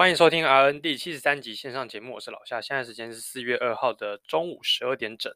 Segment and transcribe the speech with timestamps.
[0.00, 2.58] 欢迎收听 RN 第七十三集线上节目，我是老夏。
[2.58, 5.30] 现在时间是四月二号的中午十二点整，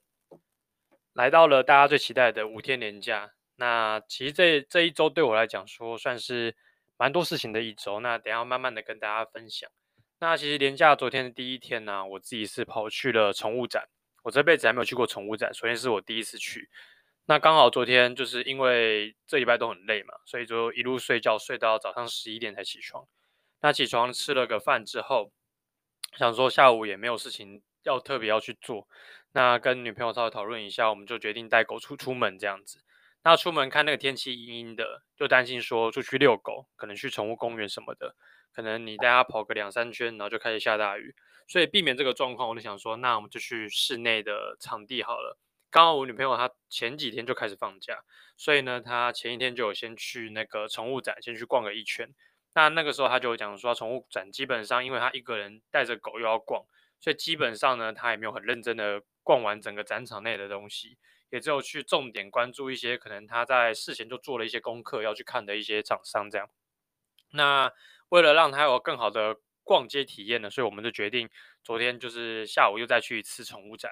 [1.13, 3.35] 来到了大家最期待的五天连假。
[3.57, 6.57] 那其实这这一周对我来讲说算是
[6.97, 8.01] 蛮多事情的一周。
[8.01, 9.71] 那等一下慢慢的跟大家分享。
[10.19, 13.87] 那其实连假昨天的第一天呢、我自己是跑去了宠物展。
[14.23, 16.71] 我这辈子还没有去过宠物展，首先是我第一次去。
[17.27, 23.07] 那刚好昨天就是因为这礼拜都很累嘛，所以就一路睡觉睡到早上十一点才起床。
[23.65, 25.33] 那起床吃了个饭之后，
[26.19, 28.87] 想说下午也没有事情要特别要去做，
[29.33, 32.83] 那跟女朋友稍微讨论一下，我们就决定带狗出出门这样子。
[33.23, 38.15] 那出门看那个天气阴阴的，就担心说出去遛狗，可能去宠物公园什么的，
[38.53, 41.15] 可能你带它跑个两三圈，然后就开始下大雨，
[41.49, 45.39] 所以避免这个状况，我就想说，那我们就去室内的场地好了。
[45.71, 48.05] 刚好我女朋友她前几天就开始放假，
[48.37, 52.15] 所以呢，她前一天就有先去那个宠物展，先去逛了一圈。
[52.57, 56.65] 那那个时候他就讲说，宠物展基本上，因为他一个人带着狗又要逛，
[57.01, 60.97] 所以基本上呢，他也没有很认真的逛完整个展场内的东西，
[61.31, 66.49] 也只有去重点关注一些可能他在事前就做了一些功课要去看的一些厂商这样。
[67.33, 67.73] 那
[68.11, 71.29] 为了让他有更好的逛街体验呢，所以我们就决定
[71.65, 73.91] 昨天就是下午又再去一次宠物展。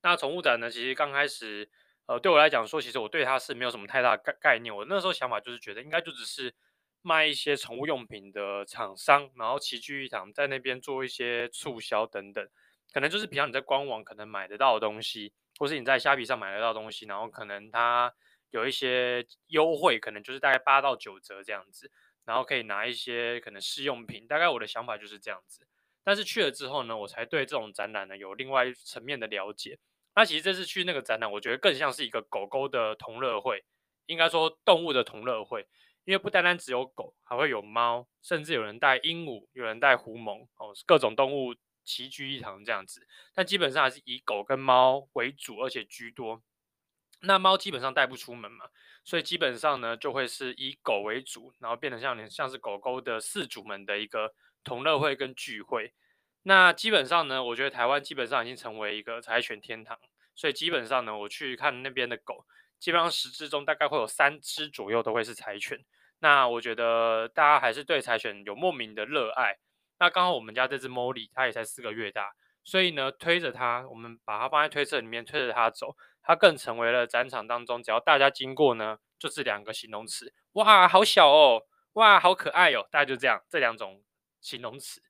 [0.00, 1.68] 那宠物展呢，其实刚开始，
[2.06, 4.74] 呃，对我来讲说，其实我对它是没有什么太大概概念。
[4.74, 6.54] 我那时候想法就是觉得应该就只是。
[7.02, 12.46] 卖一些宠物用品的厂商，然后齐聚一堂，在那边做一些促销等等，
[12.92, 18.12] 可能就是平常你在官网可能买得到的东西，或是你在虾皮上买得到的东西，然后可能它
[18.50, 21.90] 有一些优惠，可能就是大概八到九折这样子，
[22.24, 24.26] 然后可以拿一些可能试用品。
[24.26, 25.66] 大概我的想法就是这样子。
[26.02, 29.78] 但是去了之后呢，我才对这种展览呢有另外一层面的了解。
[30.14, 33.64] 那其实这次去那个展览，我觉得更像是一个狗狗的同乐会，
[34.06, 35.66] 应该说动物的同乐会。
[36.08, 43.06] 因为不单单只有狗，还会有猫，甚至有人带鹦鹉，有人带狐獴，哦，各种动物齐聚一堂这样子。
[43.34, 46.42] 但基本上还是以狗跟猫为主，而且居多。
[47.20, 48.64] 那猫基本上带不出门嘛，
[49.04, 54.32] 所以基本上呢就会是以狗为主，然后变得像像是狗狗的饲主们的一个
[54.64, 55.92] 同乐会跟聚会。
[56.44, 59.98] 那基本上呢，我觉得台湾基本上已经成为一个柴犬天堂，
[60.34, 62.46] 所以基本上呢，我去看那边的狗，
[62.78, 65.84] 基本上十只中大概会有三只左右都会是柴犬。
[66.20, 69.56] 那我觉得大家还是对柴犬有莫名的热爱。
[69.98, 72.32] 那刚好我们家这只 Molly 它也才四个月大，
[72.64, 81.62] 所以呢推着它，我们把它放在推车里面推着它走，它更成为了展场当中只要大家经过呢，就是两个形容词：哇，好小哦，
[81.94, 84.02] 哇，好可爱哦，大概就这样这两种
[84.40, 85.02] 形容词。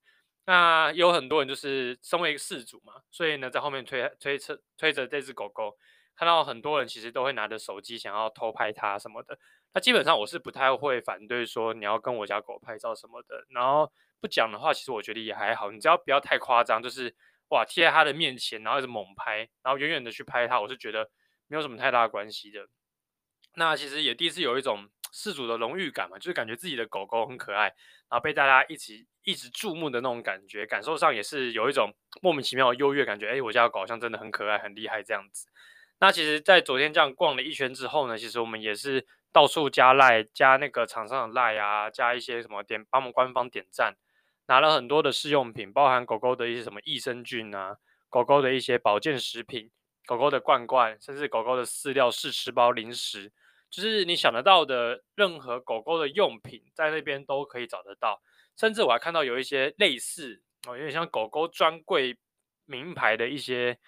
[0.46, 5.76] 那有很多人就是身为一个饲主嘛，所以呢在后面推推车推着这只狗狗，
[6.18, 9.38] 看到很多人其实都会拿着手机想要偷拍它什么的。
[9.72, 13.88] 那基本上我是不太会反对说你要跟我家狗拍照什么的，然后
[14.20, 15.70] 不讲的话，其实我觉得也还好。
[15.70, 17.14] 你只要不要太夸张，就是
[17.50, 21.08] 哇贴在它的面前，然后一直猛拍，然后远远的去拍它，我是觉得
[21.46, 22.66] 没有什么太大关系的。
[23.54, 27.66] 那其实也第一次有一种饲主的荣誉感嘛，就是感觉自己的狗狗很可爱，
[28.10, 33.28] 然后被大家一起一直注目的那种感觉，感受上也是有一种莫名其妙的优越感觉。
[33.28, 35.46] 哎，我家的狗好像真的很可爱，很厉害这样子。
[36.00, 39.06] 那其实，在昨天这样逛了一圈之后呢，其实我们也是。
[39.30, 43.94] 到处加赖，加那个厂商的赖啊，加一些什么点，帮我们官方点赞，
[44.46, 47.76] 拿了很多的试用品，包含狗狗的一些什么益生菌啊，
[48.08, 49.70] 狗狗的一些保健食品，
[50.06, 53.30] 狗狗的罐罐，甚至狗狗的饲料试吃包、零食，
[53.70, 58.22] 就是你想得到的任何狗狗的用品，在那边都可以找得到。
[58.56, 62.16] 甚至我还看到有一些类似哦，有点像狗狗专柜
[62.64, 63.78] 名牌的一些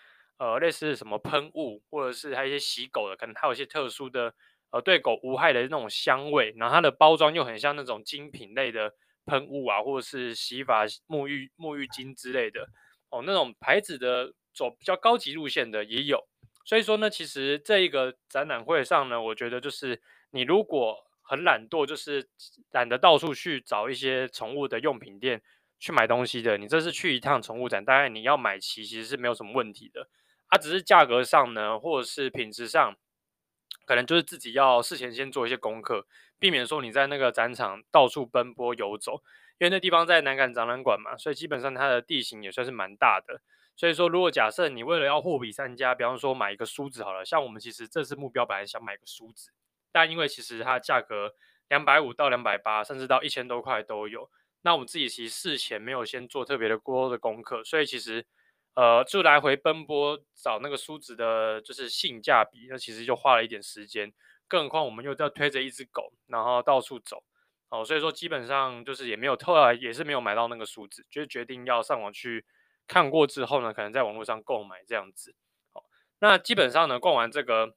[0.41, 4.35] 呃，类似什么喷雾，或者是还有一些洗狗的，可能它有一些特殊的。
[4.73, 8.95] 呃，对狗无害的那种香味，然后它的包装又很像那种精品类的
[9.27, 12.69] 喷雾啊，或者是洗发沐浴沐浴巾之类的
[13.11, 16.25] 哦，那种牌子的走比较高级路线的也有。
[16.65, 22.29] 所以说呢，其实这一个展览会上呢，我觉得就是你如果很懒惰，就是
[22.71, 25.43] 懒得到处去找一些宠物的用品店
[25.81, 30.09] 去买东西的，你这次去一趟宠物展，大概你要买齐其实是没有什么问题的。
[30.51, 32.97] 它、只是价格上呢，或者是品质上。
[33.87, 36.07] 可能就是自己要事前先做一些功课，
[36.39, 39.21] 避免说你在那个展场到处奔波游走，
[39.59, 43.41] 因为那地方在南港展览馆嘛，所以基本上它的地形也算是蛮大的。
[43.75, 49.51] 所以说，如果假设你为了要货比三家，比方说买一个梳子好了，像我们其实这次目标本来想买个梳子，
[49.91, 51.35] 但因为其实它价格
[51.69, 54.31] 两百五到两百八，甚至到一千多块都有，
[54.63, 58.25] 那我们自己其实事前没有先做特别的过多的功课，所以其实。
[58.75, 64.13] 呃，就来回奔波找那个梳子的，就是性价比，那其实就花了一点时间。
[64.49, 67.23] 更何况我们又在推着一只狗，然后到处走，
[67.69, 72.45] 哦，所以说基本上就是也没有，特也是没有买到那个梳子，就是决定要上网去
[72.89, 75.35] 看过之后呢，可能在网络上购买这样子。
[75.73, 75.85] 好，
[76.19, 77.75] 那基本上呢，逛完这个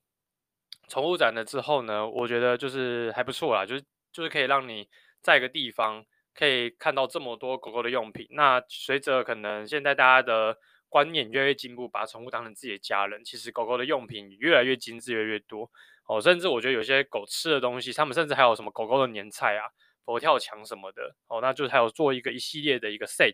[0.88, 4.90] 宠物展了之后呢，我觉得就是还不错啦，就是就是可以让你
[5.22, 6.04] 在一个地方
[6.34, 8.26] 可以看到这么多狗狗的用品。
[8.32, 10.58] 那随着可能现在大家的
[10.94, 15.72] 观念越来越进步，把宠物当成自己的家人，其实狗狗的用品越来越精致，越来越多。
[16.06, 19.66] 哦，甚至我觉得有些狗吃的东西，他们甚至还有什么狗狗的年菜啊。
[20.06, 23.34] 佛跳墙什么的哦，那就是还有做一个一系列的一个 set，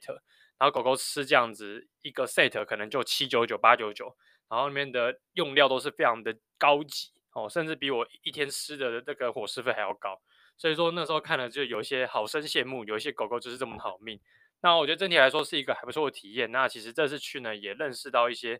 [0.59, 4.15] 然后狗狗吃这样子一个 set 可能就七九九八九九，
[4.47, 10.21] 然后里面的用料都是非常的高级哦，甚至比我一天吃的这个伙食费还要高，
[10.57, 14.19] 所以说那时候看了就有一些好生羡慕，有一些狗狗就是这么好命。
[14.61, 16.51] 那我觉得整体来说是一个还不错的体验。
[16.51, 18.59] 那其实这次去呢也认识到一些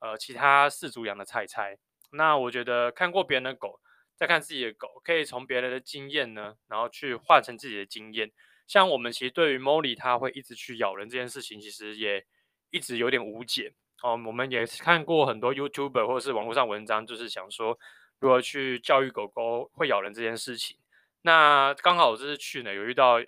[0.00, 1.78] 呃其他饲主养的菜菜，
[2.12, 3.80] 那我觉得看过别人的狗。
[4.16, 8.30] 再看自己的狗，可以从别人的经验呢，然后去换成自己的经验。
[8.66, 12.26] 像我们其实对于 Molly 它会一直去咬人这件事情，其实也
[12.68, 13.72] 一直有点无解
[14.02, 14.10] 哦。
[14.26, 17.78] 我们也看过很多 YouTuber 或者是网络上文章，就是想说
[18.18, 20.76] 如何去教育狗狗会咬人这件事情。
[21.22, 23.22] 那刚好这次去呢，有遇到，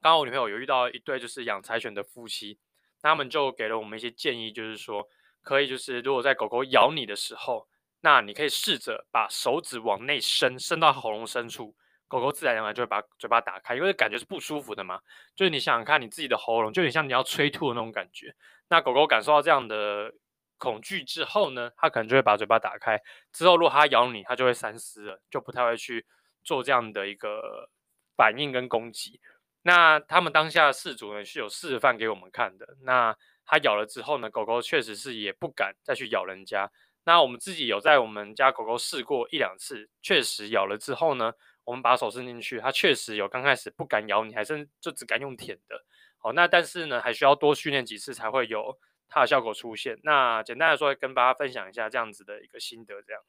[0.00, 2.58] 刚好我女朋友有遇到一对就是养柴犬的夫妻，
[3.02, 5.08] 那他们就给了我们一些建议，就是说
[5.42, 7.68] 可以就是如果在狗狗咬你的时候。
[8.00, 11.74] 那你可以试着把手指往内伸，伸到喉咙深处，
[12.06, 15.00] 狗狗自然而然就会把嘴巴打开，因为感觉是不舒服的嘛。
[15.34, 18.32] 就是你想想看，你自己的喉咙就有点像你要催吐的那种感觉。
[18.68, 20.14] 那狗狗感受到这样的
[20.58, 23.02] 恐惧之后呢，它可能就会把嘴巴打开。
[23.32, 26.06] 之后如果它咬你，它就会三思了，就不太会去
[26.44, 27.68] 做这样的一个
[28.16, 29.20] 反应跟攻击。
[29.68, 32.66] 那他们当下的饲主呢是有示范给我们看的。
[32.80, 36.70] 那它咬了之后呢，狗狗确实是也不敢再去咬人家。
[37.04, 41.34] 那我们自己有在我们家狗狗试过一两次，确实咬了之后呢，
[41.64, 45.84] 我们把手伸进去，它确实有刚开始不敢咬你，还是就只敢用舔的。
[46.16, 48.74] 好，那但是呢，还需要多训练几次才会有
[49.06, 49.98] 它的效果出现。
[50.02, 53.02] 那简单来说，跟大家分享一下这样子的一个心得。
[53.02, 53.22] 这样，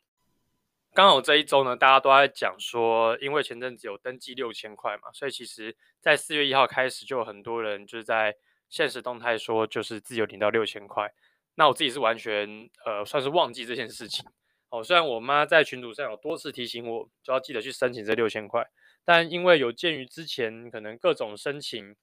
[0.93, 8.35] 刚好这一周呢，大家都在讲说，因为前阵子有登记六千块嘛，所以其实在四月一号开始就有很多人就是在
[8.69, 11.13] 现实动态说，就是自由领到六千块。
[11.55, 14.25] 那我自己是完全呃算是忘记这件事情
[14.69, 18.65] 哦，虽然我妈在群组上有多次提醒我，就要记得去申请这六千块，
[19.05, 21.95] 但因为有鉴于之前可能各种申请，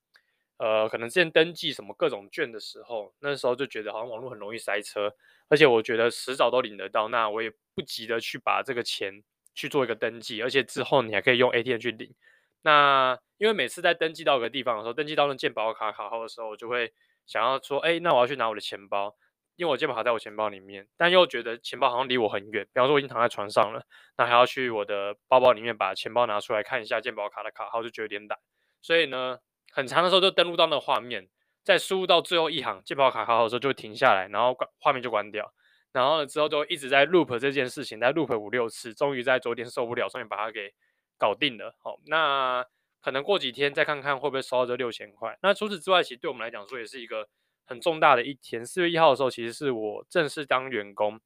[0.59, 5.13] 呃，可能之前登记什么各种券的时候，那时候就觉得好像网络很容易塞车，
[5.49, 9.23] 而且我觉得迟早都领得到，那我也不急着去把这个钱
[9.55, 12.15] 去做一个登记，而且之后你还可以用 ATM 去领。
[12.63, 16.93] 那因为每次在登记到一个地方的时候，登记到那健保卡卡号的时候，我就会
[17.27, 19.17] 想要说，哎，那我要去拿我的钱包。
[19.57, 22.63] 因为我健保卡在我钱包里面，但又觉得钱包好像离我很远。
[22.67, 23.83] 比方说，我已经躺在床上了，
[24.19, 28.39] 那还要去我的包包里面把钱包拿出来看一下健保卡的卡号，就觉得有点懒。
[28.83, 29.39] 所以呢，
[29.77, 31.29] 很长的时候就登录到那个画面，
[31.63, 35.53] 在输入到最后一行健保卡卡号的时候就停下来，然后画面就关掉。
[35.93, 40.73] 然后之后就一直在 loop 这件事情，在 loop 五六次，终于在昨天受不了，终于把它给
[41.19, 41.77] 搞定了。
[41.83, 42.65] 好，那
[43.03, 45.39] 可能过几天再看看会不会收到这六千块。
[45.43, 47.29] 那除此之外，其实对我们来讲说也是一个。
[47.69, 51.19] 很重大的一天，四月一号的时候，其实是我正式当员工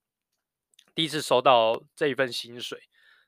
[0.94, 2.81] 第一次收到这一份薪水。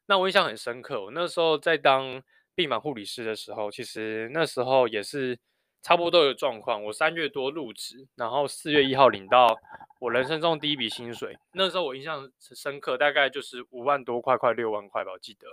[0.06, 2.22] 那我印象很深刻，我那时候在当
[2.54, 5.38] 病房护理师的时候，其实那时候也是
[5.82, 6.84] 差不多的状况。
[6.84, 9.58] 我三月多入职，然后四月一号领到
[10.00, 11.36] 我人生中第一笔薪水。
[11.54, 15.46] 那时候我印象深刻，大概就是五万多块，快六万块吧，我记得。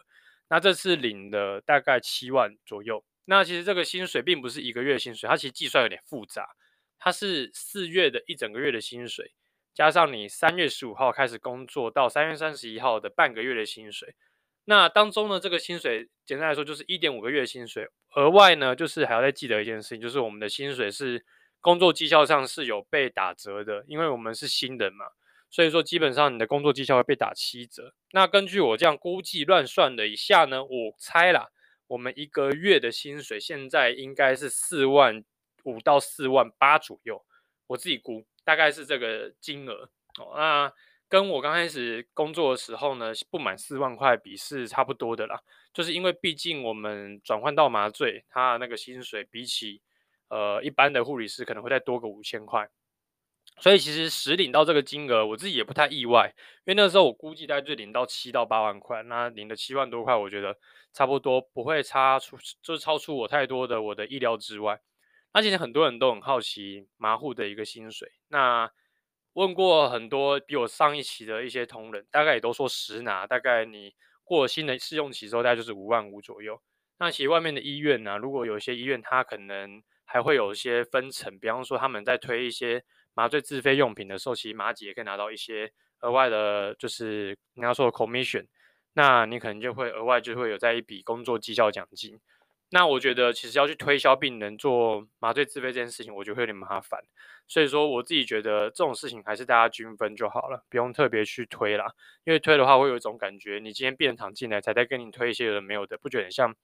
[0.49, 3.03] 那这次领了大概七万左右。
[3.25, 6.55] 那其实这个薪水并不是一个月薪水，它其实计算有点复杂。
[6.97, 9.33] 它是四月的一整个月的薪水，
[9.73, 14.15] 加上你三月十五号开始工作到三月三十一号的半个月的薪水。
[14.69, 17.89] 那当中呢，这个薪水简单来说就是一点五个月薪水。
[18.15, 21.25] 额外呢，就是还要再记得一件事情，就是我们的薪水是
[21.59, 25.07] 工作绩效上是有被打折的，因为我们是新人嘛，
[25.49, 27.95] 所以说基本上你的工作绩效会被打七折。
[28.11, 31.49] 那根据我这样估计乱算了一下呢，我猜啦，
[31.87, 35.25] 我们一个月的薪水现在应该是四万。
[35.65, 37.21] 五到四万八左右，
[37.67, 40.33] 我自己估大概是这个金额哦。
[40.37, 40.73] 那
[41.09, 45.41] 跟我刚开始工作的时候呢，不满四万块比是差不多的啦。
[45.73, 49.81] 就是因为毕竟我们转换到麻醉，他那个薪水比起
[50.29, 52.69] 呃一般的护理师可能会再多个五千块，
[53.59, 56.33] 所以其实实领到这个金额，我自己也不太意外。
[56.65, 60.57] 因为那时候我估计大概就领到七到八万块，那领了七万多块，我觉得
[60.93, 64.79] 差不多不会差出，就是超出我太多的我的意料之外。
[65.33, 68.11] 那其实很多人都很好奇麻护的一个薪水。
[68.29, 68.71] 那
[69.33, 73.93] 问过很多比我上一期的一些同仁，大概也都说十拿，大概你
[74.23, 76.61] 过了新的试用期之后，大概就是五万五左右。
[76.97, 82.83] 那其实外面的医院呢、如果有些医院它可能还会有一些分层，比方说他们在推一些
[83.13, 85.71] 麻醉自费用品的时候，其实麻吉也可以拿到一些
[86.01, 88.47] 额外的，就是你要说的 commission，
[88.93, 92.19] 那你可能就会额外就会有在一笔工作绩效奖金。
[92.71, 97.01] 那我觉得其实要去推销病人做麻醉自费这件事情，我觉得会有点麻烦。
[97.47, 101.91] 所以说我自己觉得这种事情还是大家均分就好了，不用特别去推啦。
[102.25, 106.55] 因为推的话会有一种感觉，你今天病人躺进来才在跟你推一些有的没有的，不觉得很像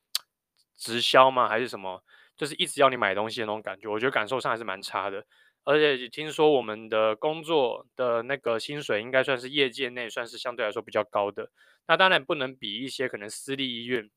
[0.77, 1.49] 直销吗？
[1.49, 2.03] 还是什么？
[2.37, 5.25] 就是一直要你买东西的那种感觉，我觉得感受上还是蛮差的。
[5.63, 11.49] 而且听说我们的工作的那个薪水应该算是业界内算是相对来说比较高的。
[11.87, 14.11] 那当然不能比一些可能私立医院。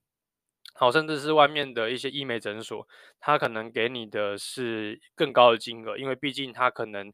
[0.74, 2.86] 好，甚至是外面的一些医美诊所，
[3.18, 7.12] 他可能给你的是更高的金额，因为毕竟他可能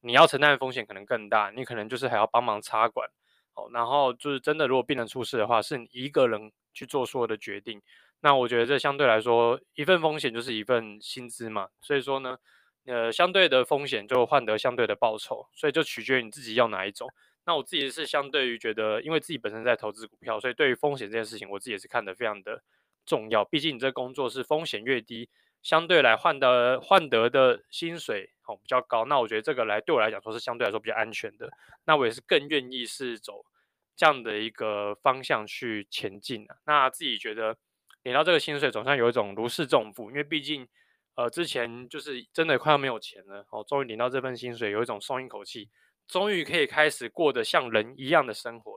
[0.00, 3.08] 你要承担的风险可能更大，你可能就是还要帮忙插管，
[3.54, 7.80] 哦，然后就是真的如果病人出事的话，是你一个人去做所有的决定，
[8.20, 12.36] 那我觉得这相对来说一份风险就是一份薪资嘛，所以说呢，
[12.86, 17.08] 呃，相对的风险就换得相对的报酬，所以就取决于你自己要哪一种。
[17.46, 22.62] 那我自己是相对于觉得，因为自己本身在投资股票，所以对于风险这件事情，我自己也是看得非常的。
[23.06, 25.28] 重要，毕竟你这工作是风险越低，
[25.62, 29.04] 相对来换得换得的薪水哦比较高。
[29.04, 31.50] 那我觉得这个来对我来讲说是相对来说比较安全的。
[31.86, 33.44] 那我也是更愿意是走
[33.96, 36.56] 这样的一个方向去前进的。
[36.66, 37.56] 那自己觉得
[38.02, 40.66] 领到这个薪水总算有一种如释重负，因为毕竟
[41.14, 45.70] 呃之前就是真的快要没有钱了哦，终于领到这份薪水，有一种松一口气，
[46.08, 48.73] 终于可以开始过得像人一样的生活。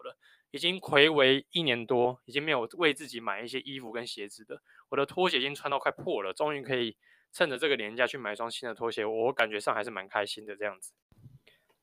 [0.52, 4.62] 已经睽违一年多，已经没有为自己买一些衣服跟鞋子的。
[4.90, 6.96] 我的拖鞋已经穿到快破了，终于可以
[7.34, 9.06] 趁着这个年假去买一双新的拖鞋。
[9.06, 10.94] 我感觉上还是蛮开心的，这样子。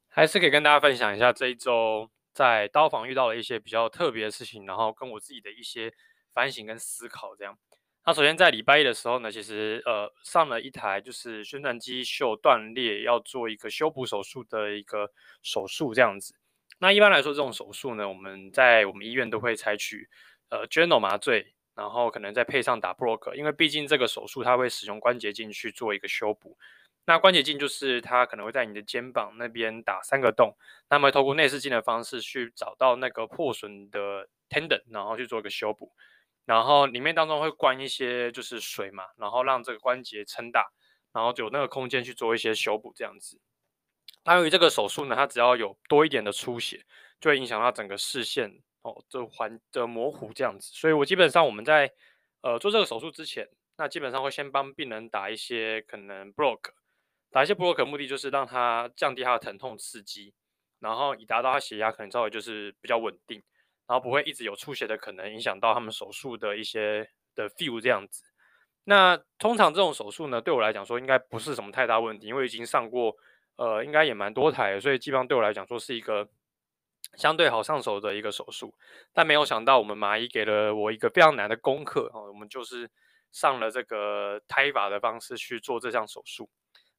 [0.09, 5.93] 还是可以跟大家分享一下这一周在刀房遇到了一些比较特别的事情，然后跟我自己的一些
[6.33, 7.35] 反省跟思考。
[7.37, 7.59] 这样，
[8.07, 15.11] 那首先在礼拜一的时候呢，其实呃上了一台就是旋转肌袖断裂，要做一个修补手术的一个
[15.43, 16.35] 手术，这样子。
[16.85, 20.07] 那一般来说，这种手术呢，我们在我们医院都会采取
[20.51, 26.59] 呃 general 麻醉，然后可能再配上打 block，因为毕竟这个手术它会使用关节镜去做一个修补。
[27.07, 30.55] 那关节镜就是它可能会在你的肩膀那边打三个洞，
[30.91, 35.91] 那么透过内视镜的方式去找到那个破损的 tendon，然后去做一个修补。
[36.45, 40.71] 然后里面当中会灌一些就是水嘛，然后让这个关节撑大，
[41.15, 43.41] 然后有那个空间去做一些修补这样子。
[44.23, 46.85] 那由于这个手术呢，它只要有多一点的出血，
[47.21, 50.71] 就会影响到整个视线哦，这环的模糊这样子。
[50.73, 51.91] 所以我基本上我们在
[52.43, 56.61] 呃做这个手术之前，那基本上会先帮病人打一些可能 block，
[57.31, 60.33] 打一些 block 目的就是让他降低他的疼痛刺激，
[60.81, 63.43] 然后以达到他血压可能稍微就是比较稳定，
[63.87, 68.23] 然后不会一直有出血的可能，影响到他们手术的一些的 feel 这样子。
[68.85, 73.15] 那通常这种手术呢，对我来讲说应该不是什么太大问题，因为已经上过。
[73.57, 76.29] 呃，应该也蛮多台，所以基本上对我来讲说是一个
[77.17, 78.75] 相对好上手的一个手术。
[79.13, 82.91] 但没有想到，我们麻医给了我一个非常难的功课哦，我们就是
[83.31, 86.51] 上了这个胎法的方式去做这项手术。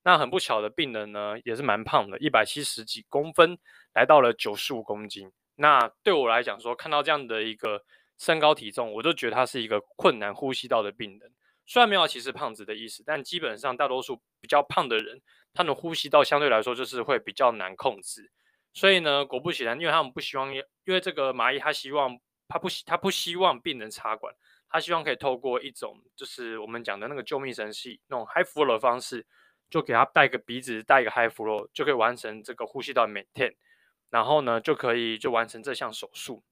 [0.03, 3.57] 那很不巧的，病人呢也是蛮胖的，一百七十几公分，
[3.93, 5.31] 来到了九十五公斤。
[5.55, 7.83] 那对我来讲说，看到这样的一个
[8.17, 11.31] 身高体重，我就觉得他是一个困难呼吸道的病人。
[11.65, 15.22] 虽然没有歧视胖子的意思，但基本上大多数比较胖的人，
[15.53, 18.31] 他们呼吸道相对来说就是会比较难控制。
[18.74, 24.36] 所以呢，果不其然，因为他们不希望，因为这个麻医他希望他不希他不希望病人插管，
[24.69, 29.25] 他希望可以透过一种就是我们讲的那个救命神器，那种 high flow 的方式，
[29.69, 33.55] 就给他戴个鼻子，戴一个 high flow，就可以完成这个呼吸道 maintain，
[34.10, 36.43] 然后呢就可以就完成这项手术。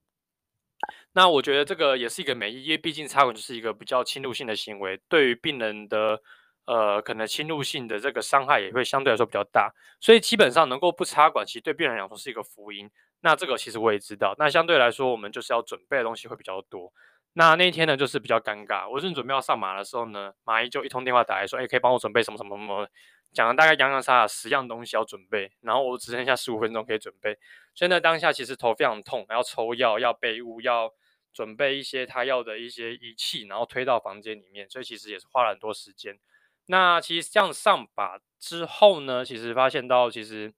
[1.14, 6.20] 那我觉得这个也是一个美意，因为毕竟插管就是一个比较侵入性的行为，对于病人的
[6.66, 12.90] 呃可能侵入性的这个伤害也会相对来说比较大，所以基本上能够不插管，其实对病人来说是一个福音。
[13.22, 16.92] 那这个其实我也知道，那相对来说我们就是要准备的东西会比较多。
[17.36, 22.88] 那那一天呢就是比较尴尬，我正准备要上马的时候呢，马医就一通电话打来说，哎，可以帮我准备什么什么什么。
[23.34, 27.38] 讲了大概洋洋洒洒十样东西要准备，然后我只剩下十五分钟可以准备。
[27.74, 30.94] 所以呢当下其实头非常痛，要抽药，要备物，要
[31.34, 36.20] 准备一些他要的一些仪器，然后推到房间里面，所以其实也是花了很多时间。
[36.68, 40.54] 那其实这样上把之后呢，其实发现到其实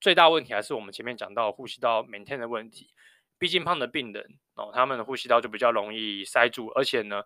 [0.00, 2.90] 最大问题还是我们前面讲到呼吸道 maintain 的问题。
[3.38, 7.22] 毕竟胖的病人哦，他们的呼吸道就比较容易塞住，而且呢，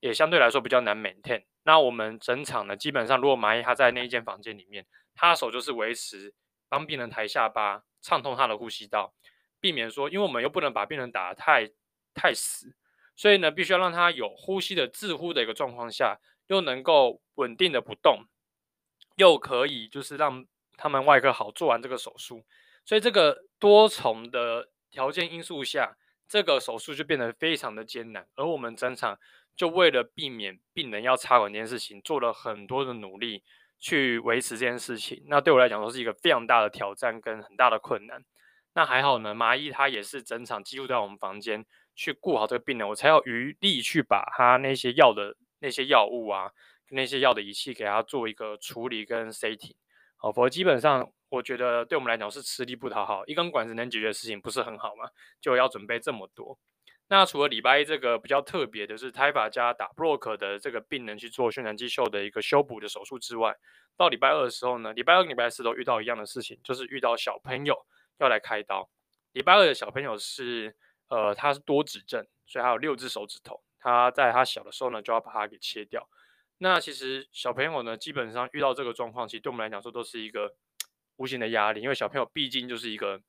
[0.00, 1.44] 也相对来说比较难 maintain。
[1.64, 6.34] 那我们整场呢，基本上如果麻医他在那一间房间里面，他的手就是维持
[6.68, 9.14] 帮病人抬下巴，畅通他的呼吸道，
[9.60, 11.70] 避免说，因为我们又不能把病人打得太
[12.14, 12.74] 太死，
[13.16, 18.26] 所以呢，必须要让他有呼吸的自呼的一个状况下，又能够稳定的不动，
[19.16, 22.44] 又可以就是让他们外科好做完这个手术。
[22.84, 25.96] 所以这个多重的条件因素下，
[26.28, 28.26] 这个手术就变得非常的艰难。
[28.36, 29.18] 而我们整场
[29.56, 33.42] 就为了避免病人要插管这件事情，做了很多的努力
[33.78, 35.24] 去维持这件事情。
[35.28, 38.24] 那对我来讲都是一个非常大的挑战跟很大的困难。
[38.74, 41.64] 那还好呢，麻医他也是整场几乎在我们房间。
[41.96, 46.50] 去顾好这个病人，我才有余力去把他那些药的那些药物啊，
[46.90, 49.76] 那些药的仪器给他做一个处理跟 setting。
[50.16, 55.10] 好，否则基本上我觉得对我们来讲是吃力不讨好，一根管子能解决的事情不是很好嘛，
[55.40, 56.58] 就要准备这么多。
[57.08, 63.54] 那除了礼拜一这个比较特别的是胎法加打 block 的这个病人去做宣传肌秀的一个修补的手术之外，
[63.96, 67.84] 到礼拜二的时候呢，礼拜二、礼拜四都遇到一样的事情，就是遇到小朋友
[68.18, 68.88] 要来开刀。
[69.32, 70.76] 礼拜二的小朋友是。
[71.08, 73.62] 呃，他是多指症，所以他有六只手指头。
[73.78, 76.08] 他在他小的时候呢，就要把它给切掉。
[76.58, 80.54] 那其实小朋友呢，基本上遇到这个状况，其实对我们来讲说都是一个
[81.16, 83.20] 无形的压力，因为小朋友毕竟就是一个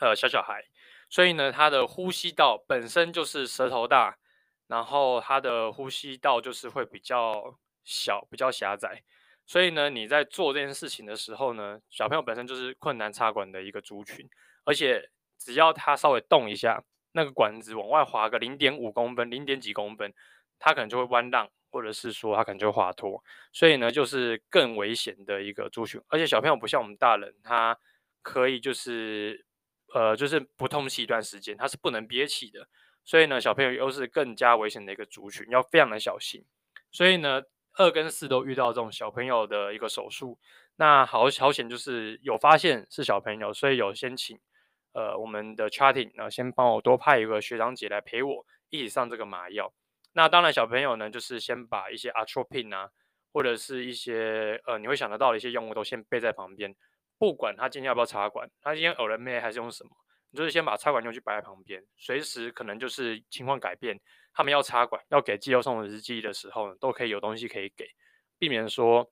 [0.00, 0.64] 呃小小孩，
[1.08, 4.18] 所以呢，他的呼吸道本身就是舌头大，
[4.66, 9.02] 然后他的呼吸道就是会比较小，比较狭窄。
[9.46, 14.28] 所以呢，你在做这件事情的时候呢，小朋友本身就是困难插管的一个族群，
[14.64, 15.10] 而且。
[15.40, 20.12] 只要他稍微动一下，那个管子往外滑个零点五公分、零点几公分，
[20.58, 23.22] 他可能就会弯浪，或者是说他可能就滑脱。
[23.52, 26.00] 所以呢，就是更危险的一个族群。
[26.08, 27.78] 而且小朋友不像我们大人，他
[28.22, 29.44] 可以就是
[29.94, 32.68] 呃，就是不通气一段时间，他是不能憋气的。
[33.04, 36.44] 所以呢，小朋友又是更加危险的一个族群，要非常的小心。
[36.90, 37.42] 所以呢，
[37.76, 40.38] 二跟四都遇到这种小朋友的一个手术，
[40.76, 44.38] 那好好险就是有发现是小朋友，所以有先请。
[44.92, 49.72] 呃，我们的 charting 呢，先帮我多派一个学长姐来陪我一起上这个麻药。
[50.12, 52.90] 那当然，小朋友呢，就是先把一些 atropine 啊，
[53.32, 56.74] 或者是一些呃，你会想得到的一些用物都先备在旁边。
[57.18, 59.90] 不管他今天要不要插管，他今天 O 了没还是用什么，
[60.30, 64.00] 你就是先把插管用具摆在旁边，随时可能就是情况改变，
[64.32, 67.86] 他们要插管要给肌肉松弛剂的时候呢，都可以有东西可以给，
[68.38, 69.10] 避免说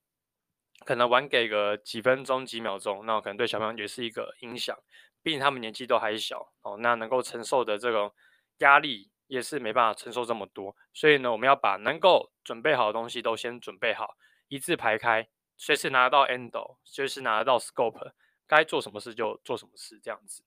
[0.85, 4.77] 可能晚给个几分钟几秒钟，那可能对小朋友也是一个影响。
[5.23, 8.15] 毕竟他们年纪都还小哦，那能够承受的这种
[8.59, 14.17] 压力也是没办法承受这么多，所以呢，我们要把能够准备好的东西都先准备好，
[14.49, 18.13] 一字排开，随时拿得到 endo，随时拿得到 scope，
[18.47, 20.45] 该做什么事就做什么事这样子。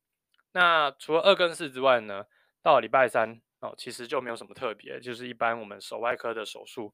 [0.53, 2.25] 那除了二跟四之外呢，
[2.61, 6.93] 到礼拜三哦，其实就没有什么特别，就是一般我们手外科的手术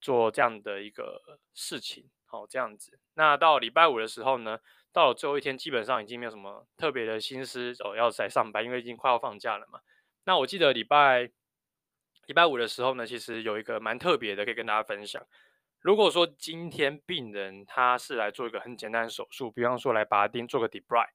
[0.00, 2.98] 做这样的一个事情，好这样子。
[3.14, 4.60] 那到礼拜五的时候呢，
[4.92, 9.80] 到了最后一天，基本上已经没有什么特别的心思哦，要再上班，因为已经快要放假了嘛。
[10.26, 11.30] 那我记得礼拜
[12.26, 15.24] 礼拜五的时候呢，其实有一个蛮特别的，可以跟大家分享。
[15.80, 21.10] 如果说今天病人他是来做一个很简单的手术，比方说来拔钉做个 debridement，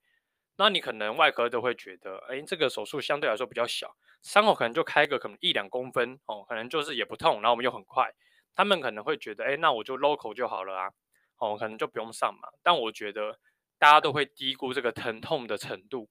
[0.55, 8.09] 那你可能外科都会觉得，哎，这个手术相对来说比较小，伤口可能就开个可能一两公分哦，可能就是也不痛，然后我们又很快，
[8.55, 10.91] 他们可能会觉得，哎，那我就 local 就好了啊，
[11.37, 12.47] 哦，可能就不用上嘛。
[12.63, 13.37] 但我觉得。
[13.81, 16.07] 大家都会低估这个疼痛的程度，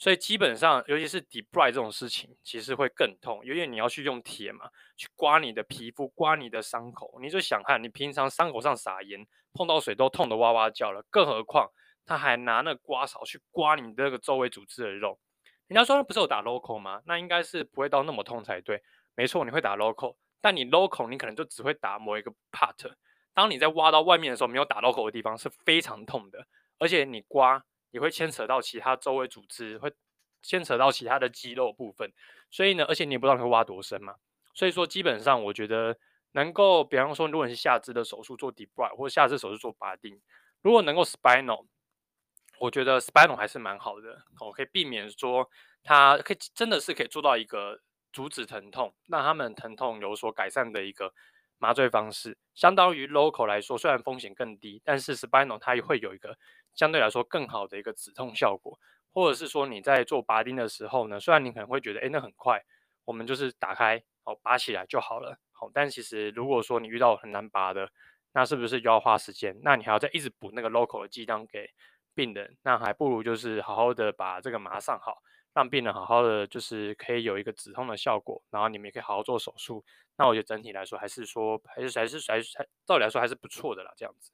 [0.00, 7.18] 所以基本上，尤其是 debride 这种事情，其实会更痛，因为你要去用铁嘛，去刮你的皮肤，刮你的伤口。
[7.20, 11.70] 你就想看，你平常伤口上撒盐，碰到水都痛得哇哇叫了，更何况
[12.06, 15.20] 他还拿那刮勺去刮你这个周围组织的肉。
[15.66, 17.02] 人家说他不是有打 local 吗？
[17.04, 18.82] 那应该是不会到那么痛才对。
[19.14, 22.90] 没错，你会打 local，但你 local 你可能就只会打某一个 part。
[23.34, 26.46] 当你在挖到外面的时候，没有打 local 的地方是非常痛的。
[26.78, 29.92] 而且你刮也会牵扯到其他周围组织，会
[30.42, 32.12] 牵扯到其他的肌肉部分，
[32.50, 34.14] 所以呢，而且你也不知道你会挖多深嘛。
[34.54, 35.96] 所以说，基本上我觉得
[36.32, 40.20] 能够，比方说，如果你是下肢的手术做 dipr 或者下肢手术做拔钉，
[40.62, 41.66] 如果能够 spinal，
[42.58, 45.48] 我觉得 spinal 还是蛮好的，我可以避免说
[45.82, 47.80] 它可以真的是可以做到一个
[48.12, 51.12] 阻止疼痛，让他们疼痛有所改善的一个。
[51.62, 56.38] 麻醉方式相当于 local 来说，虽然风险更低，但是 spinal 它也会有一个
[56.74, 58.78] 相对来说更好的一个止痛效果，
[59.12, 62.62] 或者是说你在做拔钉的时候呢，虽然你可能会觉得，哎，那很快，
[63.04, 67.90] 我们就是打开，好，拔起来就好了，好，但其实如果说你遇到很难拔的，
[68.32, 69.58] 那是不是就要花时间？
[69.62, 71.70] 那你还要再一直补那个 local 的剂量给
[72.14, 75.22] 病人，那还不如就是好好的把这个麻上好。
[75.52, 79.84] 让病人好好的，就是可以有一个止痛的效果，然后你们也可以好好做手术。
[80.16, 83.92] 那我觉得整体来说，还是说，还是还是还是还，照理来说还是不错的啦。
[83.96, 84.30] 这样子。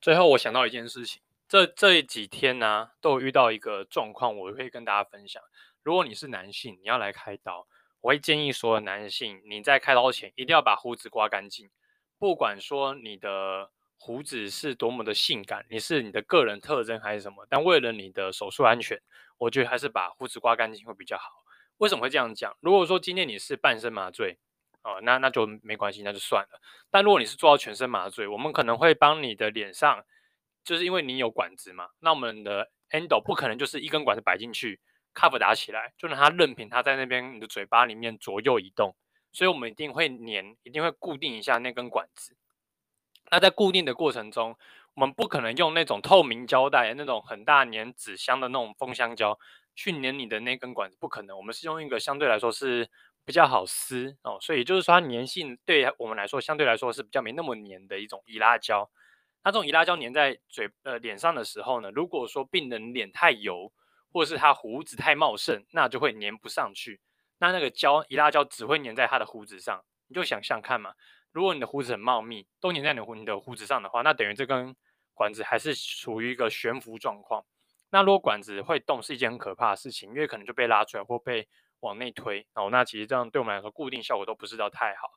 [0.00, 1.22] 最后我想到一件事情，
[1.54, 5.40] 这这几天呢、都有遇到一个状况，我会跟大家分享。
[5.84, 7.68] 如果你是男性，你要来开刀，
[8.00, 11.70] 我会建议所有男性，你在开刀前一定要把胡子刮干净。
[12.18, 19.00] 不管说你的胡子是多么的性感，你是你的个人特征还是什么，但为了你的手术安全，
[19.38, 21.44] 我觉得还是把胡子刮干净会比较好。
[21.76, 22.52] 为什么会这样讲？
[22.62, 24.36] 如果说今天你是半身麻醉，
[24.82, 26.60] 哦，那那就没关系，那就算了。
[26.90, 30.04] 但如果你是做到全身麻醉，我们可能会帮你的脸上，
[30.64, 34.80] 就是因为你有管子嘛，那我们的 endo 不可能就是一根管子摆进去
[35.14, 38.96] ，cuff 打起来，就让它任凭它在那边你的嘴巴里面左右移动。
[39.32, 42.36] 所以我们一定会粘，一定会固定一下那根管子。
[43.32, 44.56] 那在固定的过程中，
[44.94, 49.36] 我们不可能用那种透明胶带、那种很大粘纸箱的那种封箱胶
[49.74, 51.36] 去粘你的那根管子，不可能。
[51.36, 52.88] 我们是用一个相对来说是
[53.24, 58.88] 比较好撕哦，所以也就是说它粘性对我们来说相对来说是比较没那么粘的一种易拉胶。
[59.44, 63.70] 那这种易拉胶粘在嘴呃脸上的时候呢，如果说病人脸太油，
[64.10, 67.00] 或者是他胡子太茂盛，那就会粘不上去。
[67.38, 70.94] 那那个胶易拉胶只会粘在他的胡子上，你就想想看嘛。
[71.30, 74.74] 如果你的胡子很茂密，都粘在你的胡你的胡子上的话，那等于这根
[75.12, 77.44] 管子还是处于一个悬浮状况。
[77.90, 81.46] 那如果管子会动，是一件很可怕的事情，因为可能就被拉出来或被
[81.80, 82.70] 往内推哦。
[82.70, 85.10] 那其实这样对我们来说，固定效果都不是到太好。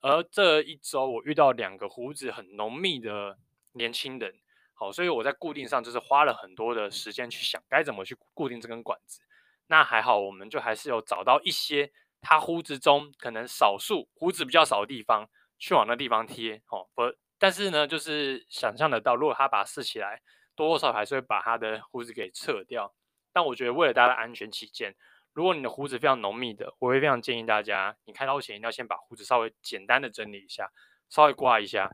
[0.00, 3.36] 而这一周我遇到两个胡子很浓密的
[3.76, 4.34] 年轻人，
[4.74, 9.20] 好，所以我在固定上就是花了很多的时间去想该怎么去固定这根管子。
[9.68, 17.02] 那还好，我们就还是有找到一些他胡子中可能少数胡子比较少的地方，去往那地方贴，哦，不，
[17.38, 20.22] 但是呢，就是想象得到，如果他把它试起来，
[20.54, 22.94] 多多少少还是会把他的胡子给撤掉。
[23.32, 24.94] 但我觉得为了大家的安全起见，
[25.34, 30.70] 如果你的胡子非常浓密的，我会非常建议大家，你开刀前一定要先把胡子稍微简单的整理一下，
[31.10, 31.90] 稍微刮一下，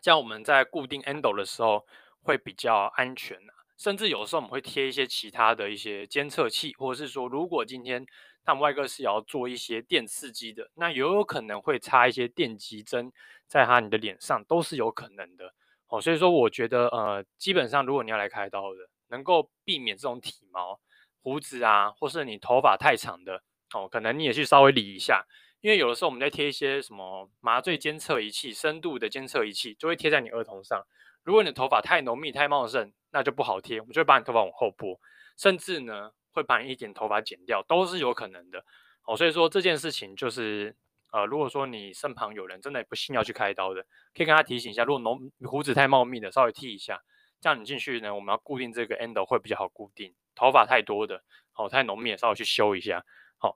[0.00, 1.86] 这样我们在固定 endo 的时候
[2.22, 3.52] 会比较安全啊。
[3.76, 8.06] 甚至有时候我们会贴一些其他的一些监测器，或者是说，如果今天
[8.42, 13.12] 他们外科是要做一些电刺激的，那也有可能会插一些电极针
[13.46, 15.52] 在他你的脸上，都是有可能的。
[15.88, 20.80] 哦，所以说我觉得，呃，基本上如果你要来开刀的，能够避免这种体毛、
[21.22, 23.42] 胡子啊，或是你头发太长的，
[23.74, 25.26] 哦，可能你也去稍微理一下，
[25.60, 30.86] 因为有的时候我们在贴一些什么麻醉监测仪器、深度的监测仪器，就会贴在你额头上。
[31.24, 35.00] 如果你的头发太浓密、太茂盛，那就不好贴，我们就会把你头发往后拨，
[35.36, 38.64] 甚至呢会把你一点头发剪掉，都是有可能的。
[39.06, 40.76] 哦，所以说这件事情就是，
[41.10, 43.82] 呃，如果说你身旁有人真的不幸要去开刀的，
[44.14, 47.02] 可以跟他提醒一下，如果浓胡子太茂密的，稍微剃一下，
[47.40, 50.14] 这样你进去呢，我们要固定这个 end 会比较好固定。
[50.34, 51.22] 头发太多的，
[51.54, 53.04] 哦，太浓密的，稍微去修一下，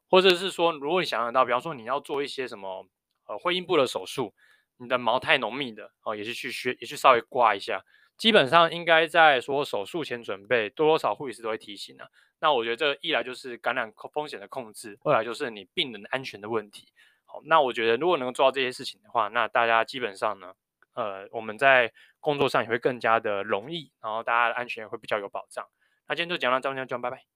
[0.09, 2.87] 或者是说，如果你想象到，比方说你要做一些什么
[3.27, 4.35] 呃会阴部的手术。
[4.83, 7.85] 你的毛太浓密的哦，也是去削，也去稍微刮一下。
[8.17, 12.11] 基本上应该在说手术前准备，多多少护理师都会提醒的、啊。
[12.39, 16.89] 那我觉得这一来就是感染风险的控制，二来就是你病人安全的问题。
[17.27, 20.55] 好，那我觉得如果能够做到这些事情的话，那大家基本上呢，
[20.95, 25.67] 呃，我们在工作上也会更加的容易，然后大家的安全也会比较有保障。
[26.09, 27.31] 那今天就讲到这边，讲拜拜。